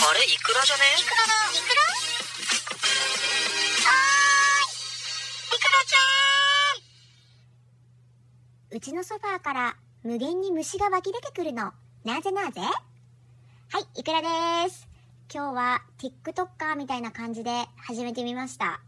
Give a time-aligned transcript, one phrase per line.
[0.00, 0.20] あれ？
[0.22, 0.82] イクラじゃね？
[0.96, 1.82] イクラだイクラ？
[3.82, 4.70] はー
[5.52, 11.72] いイクラちゃんうちのソファーから無限に虫が湧き出てくるの。
[12.04, 12.60] なぜなぜ？
[12.60, 14.86] はい、イクラです。
[15.34, 18.80] 今日は TikToker みたいな感じで始めてみました。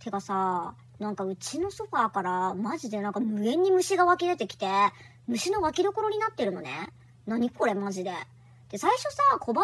[0.00, 4.66] てかさ、なんかうちのソファーからマジでなんか無限に虫が湧き出てきて、
[5.26, 6.90] 虫の湧きどころになってるのね。
[7.26, 8.12] 何これマジで。
[8.68, 9.58] で、最初さ、小映え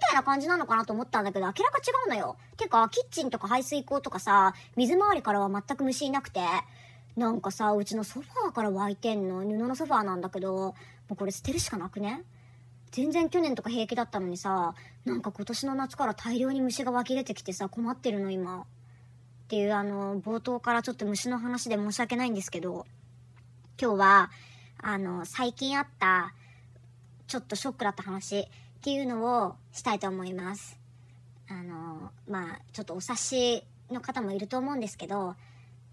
[0.00, 2.36] たいな感じなのかなと思ったんだけど、明らか違うのよ。
[2.56, 6.40] てか、キッチンとか排水口とかさ、水回りからは全く虫いなくて、
[7.16, 9.40] なんかさ、うちのソファーから湧いてんの。
[9.40, 10.74] 布のソファーなんだけど、も
[11.10, 12.22] うこれ捨てるしかなくね？
[12.92, 14.74] 全然去年とか平気だったのにさ、
[15.04, 18.62] なんか今年の夏から大量に虫が湧き出てきてさ、困ってるの今。
[18.62, 18.64] っ
[19.48, 22.86] ていうあの、冒頭からちょっと虫の話で申し訳ないんですけど、
[23.80, 24.30] 今日は、
[24.78, 26.32] あの、最近あった、
[27.26, 28.48] ちょっとショックだった話
[28.80, 30.78] っていうのをしたいと思います。
[31.50, 35.36] あの、まあ、ちょっとお察しの方もいると思うんですけど、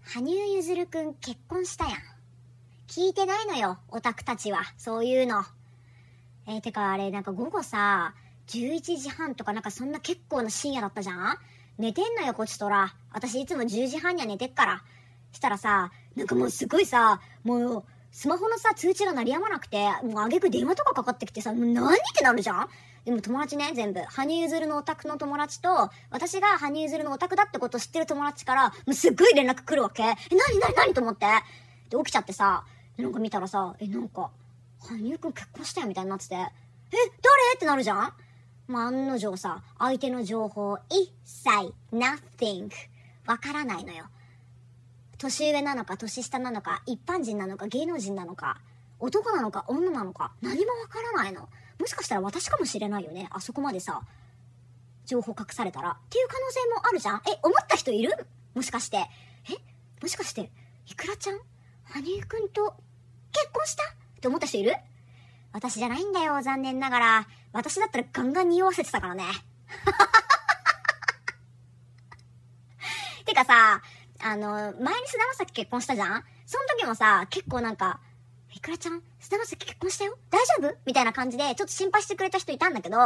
[0.04, 1.94] 羽生結弦くん結婚したやん。
[2.86, 4.62] 聞いてないのよ、オタクたちは。
[4.78, 5.44] そういうの。
[6.46, 8.14] えーてかあれ、なんか午後さ、
[8.46, 11.36] 11時半とかなんかそんな結構な深夜だったじゃん？
[11.76, 12.94] 寝てんのよ、こちとら。
[13.12, 14.82] 私いつも10時半には寝てっから。
[15.32, 22.68] したらさ、なんかもうすごいさ、もう、スマホのさ、通知が鳴りやまなくて、もうあげく電話とかかかってきてさ、もう何ってなるじゃん？
[23.04, 24.00] でも友達ね、全部。
[24.00, 30.02] 羽生結弦のオタクの友達と、私が羽生結弦のオタクだってこと知ってる友達から、もうすっごい連絡来るわけ。
[30.02, 31.26] え、なになになにと思って？
[31.90, 32.64] で、起きちゃってさ、
[32.96, 34.30] なんか見たらさ、え、なんか、
[34.80, 36.40] 羽生くん結婚したよみたいになってて、え、
[36.90, 36.98] 誰？
[37.56, 38.12] ってなるじゃん？
[38.66, 42.70] まあ、案の定さ、相手の情報、一切、nothing、
[43.26, 44.04] わからないのよ。
[45.18, 48.58] 年上なのか年下なのか一般人なのか芸能人なのか
[49.00, 51.48] 男なのか女なのか何もわからないの。
[51.78, 53.28] もしかしたら私かもしれないよね。
[53.30, 54.02] あそこまでさ
[55.06, 55.90] 情報隠されたら。
[55.90, 57.22] っていう可能性もあるじゃん。
[57.28, 58.12] え思った人いる？
[58.54, 58.98] もしかして。
[58.98, 59.06] え？
[60.02, 60.50] もしかして
[60.86, 61.38] いくらちゃん？
[61.84, 62.74] 羽生くんと
[63.32, 63.84] 結婚した？
[63.84, 63.86] っ
[64.20, 64.74] て思った人いる？
[65.52, 67.28] 私じゃないんだよ残念ながら。
[67.52, 69.24] 私だったらガンガン匂わせてたからね。
[73.24, 73.82] てかさ
[74.20, 76.24] あの、前に菅田将暉結婚したじゃん？
[76.46, 78.00] その時もさ、結構なんか、
[78.52, 80.18] いくらちゃん、菅田将暉結婚したよ？
[80.30, 80.76] 大丈夫？
[80.84, 82.96] みたいな感じで、ちょっと心配してくれた人いたんだけど、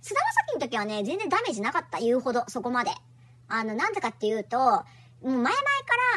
[0.00, 2.90] 菅田将暉の時はね、全然ダメージなかった、言うほど、そこまで。
[3.48, 4.84] あの、なんでかっていうと、も
[5.22, 5.54] う前々か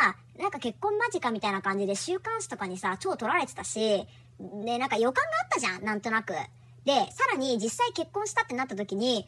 [0.04, 4.08] ら、なんか結婚間近みたいな感じで週刊誌とかにさ、超撮られてたし、
[4.40, 6.34] で、なんか予感があったじゃん、なんとなく。
[6.86, 9.28] で、さらに実際結婚したってなった時に、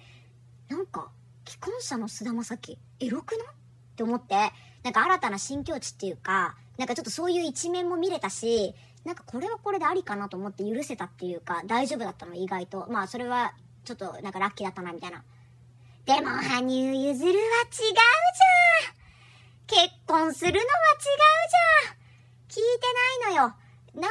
[0.69, 1.09] なんか、
[1.47, 3.47] 既婚者の菅田将暉、エロくない？
[3.95, 4.51] って思って、
[4.83, 8.75] なんか新たな新境地っていうか、なんかちょっとそういう一面も見れたし、
[9.05, 12.87] なんかこれはこれでありかなと思って許せたっていうか、大丈夫だったの意外と。
[12.89, 13.53] まあそれは
[13.85, 15.23] ちょっとなんかラッキーだったなみたいな。
[16.05, 18.03] でも羽生結弦は違うじゃ
[18.83, 18.95] ん
[19.67, 21.95] 結婚するのは違うじゃん
[22.47, 23.55] 聞いてないのよ。
[23.95, 24.09] 何の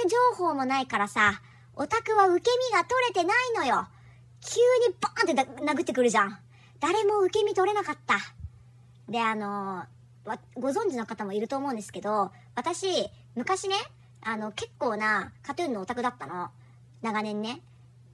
[0.00, 1.40] 前情報もないからさ、
[1.76, 3.86] オタクは受け身が取れてないのよ。
[4.40, 6.38] 急にバーンって殴ってくるじゃん。
[6.80, 8.18] 誰も受け身取れなかった。
[9.08, 13.76] で、あのー、ご存知の方もいると思うんですけど、私、昔ね、
[14.22, 16.48] あの、結構なカトゥーンのオタクだったの。
[17.02, 17.60] 長年ね。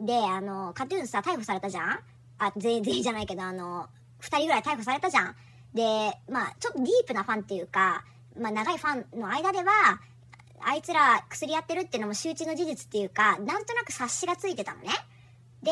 [0.00, 2.00] で、あの、カトゥーンさ、逮捕されたじゃん？
[2.38, 5.36] あ、全員、 全員じゃないけど、あの、二人ぐらい逮捕されたじゃん？
[5.74, 8.04] で、まあ、ちょっとディープなファンっていうか、
[8.36, 10.00] まあ、長いファンの間では、
[10.62, 14.88] あいつら薬やってるっていうのも周知の事実っていうか、なんとなく察しがついてたのね。
[15.62, 15.70] で、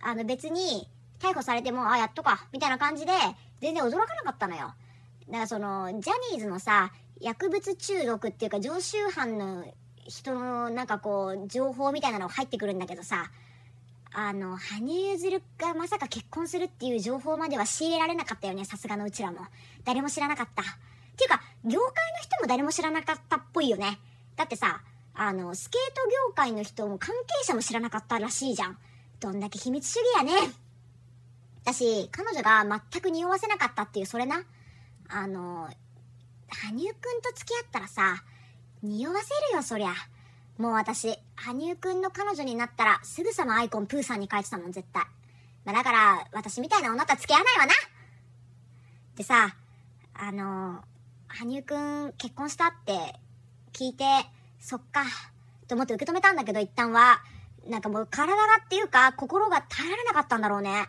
[0.00, 0.88] あの別に、
[1.20, 3.12] 逮捕されても、あ、やっとか、みたいな感じで、
[3.60, 4.74] 全然驚かなかったのよ。
[5.28, 9.64] だからその、ジャニーズのさ、薬物中毒っていうか常習犯の
[10.06, 13.30] 人のなんかこう、情報みたいなのが入ってくるんだけどさ、
[14.12, 19.40] あの、羽生結弦がまさか結婚するっていう情報までは仕入れられなかったよね、さすがのうちらも。
[19.84, 20.62] 誰も知らなかった。
[20.62, 20.66] っ
[21.16, 23.98] ていうか、業界の人も誰も知らなかったっぽいよね。
[24.36, 24.82] だってさ、
[25.14, 28.78] あの、スケート業界の人も関係者も知らなかったらしいじゃん。
[29.20, 30.52] どんだけ秘密主義やね。
[31.64, 34.42] だし、彼女が全く匂わせなかったっていう、それな。
[35.08, 35.68] あの、
[36.48, 38.22] 羽生くんと付き合ったらさ、
[38.82, 39.92] 匂わせるよ、そりゃ。
[40.58, 45.04] もう私、羽生くんの彼女になったら、すぐさまアイコンプーさんに変えてたもん、絶対。
[45.64, 47.72] まあ、だから、私みたいな女とは付き合わないわな
[49.16, 49.56] でさ、
[50.14, 50.84] あの、
[51.28, 53.18] 羽生くん結婚したって
[53.72, 54.04] 聞いて、
[54.60, 55.04] そっか、
[55.66, 57.22] と思って受け止めたんだけど、一旦は。
[57.66, 60.86] なんかもう体がっていうか、心が耐えられなかったんだろうね。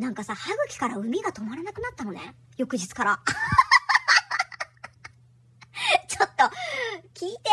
[0.00, 2.34] なんかさ、歯茎から海が止まらなくなったのね。
[2.56, 3.20] 翌日から。
[6.08, 6.44] ちょっと、
[7.14, 7.50] 聞いて。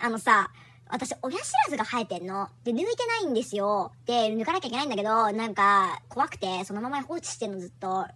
[0.00, 0.50] あのさ、
[0.88, 2.50] 私、親知らずが生えてんの。
[2.64, 3.92] で、抜いてないんですよ。
[4.06, 8.08] で、抜かなきゃいけないんだけど、なんか、怖くて、そのまま放置してんのずっと。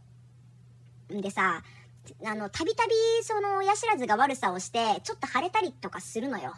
[1.14, 1.62] んでさ、
[2.25, 2.92] あの、たびたび、
[3.22, 6.56] その、親知らずが悪さをして、ちょっと腫れたりとかするのよ。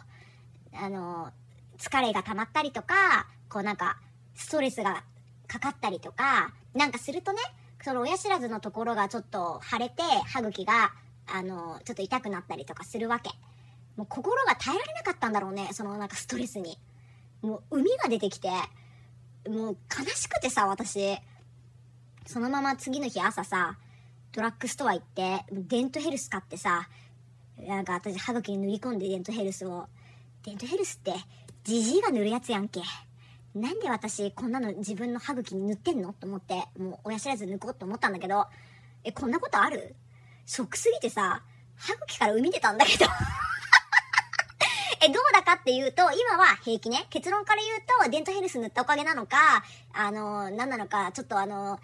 [0.73, 1.31] あの、
[1.77, 3.99] 疲れが溜まったりとか、こうなんか、
[4.33, 5.03] ストレスが
[5.51, 7.39] かかったりとか、なんかするとね、
[7.83, 10.93] その親知らずのところがちょっと腫れて、歯茎が、
[11.27, 13.29] あの、ちょっと痛くなったりとかするわけ。
[13.97, 16.77] もう心が耐えられなかったんだろうね、そのなんかストレスに。
[17.41, 18.49] もう海が出てきて、
[19.49, 21.17] もう悲しくてさ、私。
[22.25, 23.77] そのまま次の日朝さ、
[24.31, 26.87] ドラッグストア行って、デントヘルス買ってさ、
[27.57, 29.87] なんか私歯茎に塗り込んでデントヘルスを。
[30.43, 31.13] デントヘルスって、
[31.63, 32.81] ジジイが塗るやつやんけ。
[33.53, 36.13] なんで私こんなの自分の歯茎に塗ってんの？
[36.13, 38.47] と思って、もう親知らず抜こうと思ったんだけど、
[39.03, 39.95] え、こんなことある？
[40.45, 41.43] ショックすぎてさ、
[41.75, 43.05] 歯茎から海出たんだけど
[45.03, 47.07] え、どうだかっていうと、今は平気ね。
[47.09, 49.63] 結論から言うと、デントヘルス塗ったおかげなのか、
[49.93, 51.79] あの、何なのか、ちょっとあの、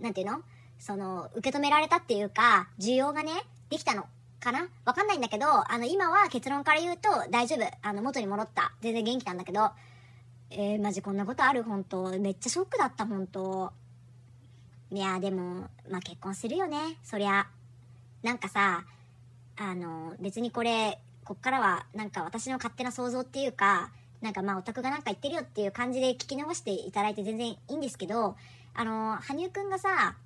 [0.00, 0.42] なんていうの？
[0.78, 3.32] その、受け止められたっていうか、需要がね、
[3.70, 4.06] できたの。
[4.40, 4.66] かな？
[4.84, 7.70] わかんないんだけど、あの、今は結論から言うと、大丈夫。
[7.82, 8.72] あの、元に戻った。
[8.80, 9.70] 全然元気なんだけど、
[10.54, 11.62] えー、マジこんなことある？
[11.62, 12.10] 本当。
[12.18, 13.72] めっちゃショックだった本当。
[14.90, 16.98] いやでもまあ結婚するよね。
[17.02, 17.46] そりゃ。
[18.22, 18.84] なんかさ
[19.56, 23.90] あの別にこれこっからはなんか私の勝手な想像っていうか
[24.20, 28.36] なんかまあオタクがなんか言ってるよっていう感じで聞き流していただいて全然いいんですけど
[28.74, 30.16] あの羽生くんがさ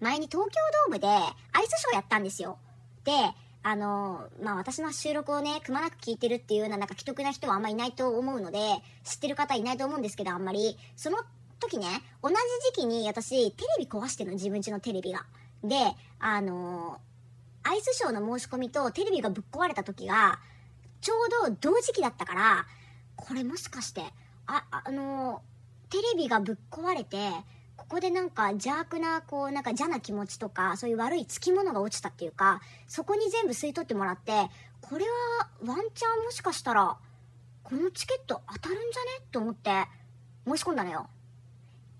[0.00, 2.58] 前に東京ドームでアイスショーやったんですよ。
[3.04, 3.12] で
[3.68, 8.58] あの、まあ、私の収録をね、くまなく聞いてるっていうような、なんか既得な人はあんまいないと思うので、
[9.04, 10.78] 知ってる方いないと思うんですけど、あんまり。
[10.96, 11.18] その
[11.60, 11.86] 時ね、
[12.22, 12.34] 同じ
[12.72, 15.26] 時期に私、テレビ壊してるの、自分家のテレビが。
[15.62, 15.76] で、
[16.18, 16.98] あの
[17.62, 20.38] アイスショーの申し込みとテレビがぶっ壊れた時が、
[21.02, 21.14] ちょ
[21.46, 22.66] うど同時期だったから、
[23.16, 24.00] これもしかして、
[24.46, 25.42] あ、あの
[25.90, 27.18] テレビがぶっ壊れて、
[27.78, 34.32] ここでなんか邪悪な、こう、なんか邪な気持ちとか、そういう悪いつきものが落ちたっていうか、そこに全部吸い取ってもらって、
[34.82, 36.98] これはワンチャンもしかしたら、
[37.62, 39.26] このチケット当たるんじゃね？
[39.30, 39.70] と思って
[40.46, 41.08] 申し込んだのよ。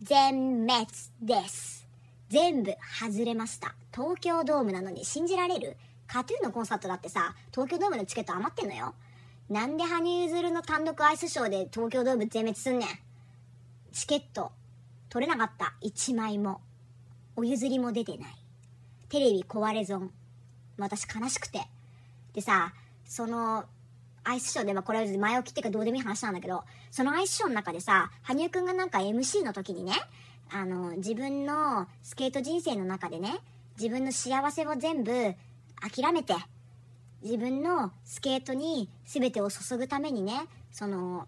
[0.03, 0.87] 全滅
[1.23, 1.87] です。
[2.29, 3.75] 全部外れました。
[3.95, 5.77] 東京ドームなのに信じられる？
[6.07, 8.95] カトゥーのコンサートだってさ、東京ドームのチケット余ってんのよ。
[9.49, 12.89] なんで羽生結弦の単独アイスショーで東京ドーム全滅すんねん？
[13.93, 14.53] チケット
[15.09, 15.75] 取れなかった。
[15.83, 16.61] 1枚も。
[17.37, 18.31] お譲りも出てない。
[19.09, 20.11] テレビ壊れ損。
[20.77, 21.61] 私悲しくて。
[22.33, 22.73] でさ、
[23.05, 23.65] その、
[24.25, 29.93] アイスショーで、まあこれは前置きっていうかどうでもいい話なんだけど、そのアイスショーの中でさ、羽生くんがなんか MC の時にね、
[30.51, 33.39] あの、自分のスケート人生の中でね、
[33.79, 35.13] 自分の幸せを全部
[35.81, 36.35] 諦めて、
[37.23, 41.27] 自分のスケートに全てを注ぐためにね、その、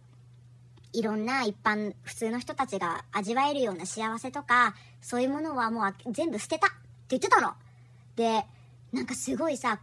[0.93, 6.77] いろんな一般、普通の人たちが味わえるような幸せとか、そういうものはもう全部捨てたって
[7.11, 7.55] 言ってたの。
[8.17, 8.45] で、
[8.93, 9.81] なんかすごいさ、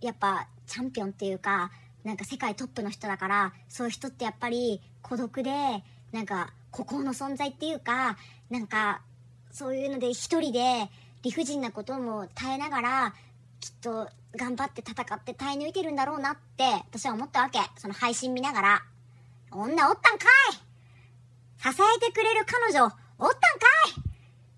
[0.00, 1.70] やっぱチャンピオンっていうか、
[2.04, 5.50] なんか世界トップの人だから、そういう人ってやっぱり孤独で、
[6.12, 8.16] なんか孤高の存在っていうか、
[8.50, 9.02] なんか
[9.50, 10.90] そういうので一人で
[11.22, 13.14] 理不尽なことも耐えながら、
[13.60, 17.58] きっと頑張って戦って耐え抜いてるんだろうなって私は思ったわけ。
[17.76, 18.89] その配信見ながら。
[19.50, 20.54] 女おったんかい
[21.62, 23.66] 支えてくれる彼女、おったんか
[23.96, 24.10] い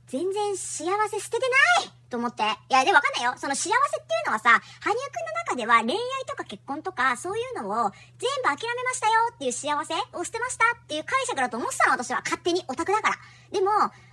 [0.06, 1.48] 全然幸せ捨てて
[1.80, 2.42] ないと思って。
[2.42, 3.34] いや、でもわかんないよ。
[3.38, 12.20] その幸せっていうのはさ、羽生くんの中では恋愛とか結婚とか、そういうのを全部諦めましたよっていう幸せを捨てましたっていう解釈だと思ってたの、私は。
[12.22, 13.16] 勝手にオタクだから。
[13.50, 13.70] でも、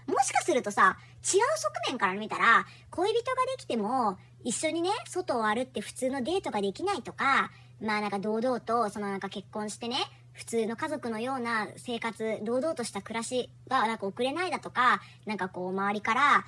[0.07, 7.51] もしかするとさ、違う側面から見たら、恋人ができても、一緒にね、外を歩って普通のデートができないとか、
[7.81, 9.97] まあなんか堂々と、そのなんか結婚してね、
[10.39, 16.45] 普通の家族のような生活、堂々とした暮らしがなんか送れないだとか、なんかこう周りから、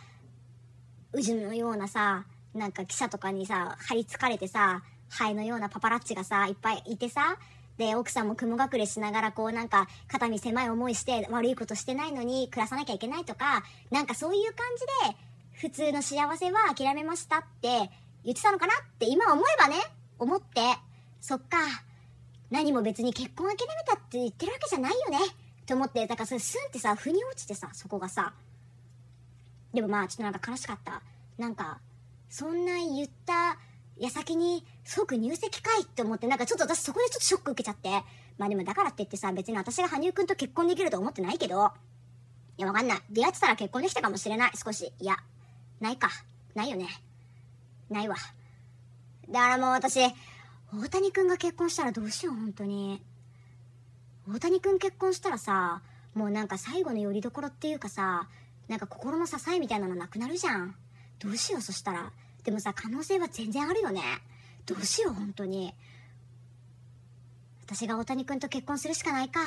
[1.11, 7.37] 宇治のようなさ、なんか記者とかにさ、張り付かれてさ、ハエのようなパパラッチがさ、いっぱいいてさ、
[7.77, 14.65] で、奥さんも雲隠れしながらこうなんか肩身狭い思いして悪いことしてないのに暮らさなきゃいけないとか、なんかそういう感
[15.03, 15.17] じで
[15.51, 17.89] 普通の幸せは諦めましたって
[18.23, 19.75] 言ってたのかなって今思えばね、
[20.17, 20.61] 思って、
[21.19, 21.57] そっか、
[22.51, 28.33] 何も別に結婚諦めたって言ってるわけじゃないよねって思って、だからそれスンってさ、腑に落ちてさ、そこがさ。
[29.73, 31.01] でもまあ、ちょっとなんか悲しかった。
[31.37, 31.79] なんか、
[32.29, 33.57] そんな言った
[33.97, 37.89] 矢先に即入籍かいって思って、なんかちょっと私そこでちょっとショック受けちゃって。
[38.37, 41.71] まあでもだからって言ってさ、別に私が羽生くんと結婚できると思ってないけど、
[42.57, 42.99] いやわかんない。
[43.09, 44.51] 出会ってたら結婚できたかもしれない。
[44.61, 44.91] 少し。
[44.99, 45.15] いや、
[45.79, 46.09] ないか。
[46.53, 46.87] ないよね。
[47.89, 48.15] ないわ。
[49.29, 49.99] だからもう私、
[50.73, 53.01] 大谷君が結婚したらどうしよう、本当に。
[54.29, 55.81] 大谷くん結婚したらさ
[56.13, 58.27] もうなんか最後の拠り所っていうかさ
[58.67, 60.75] なんか心の支えみたいなのなくなるじゃん。
[61.19, 62.11] どうしようそしたら。
[62.43, 64.01] でもさ可能性は全然あるよね。
[64.65, 65.73] どうしよう本当に。
[67.65, 69.41] 私が大谷君と結婚するしかないか。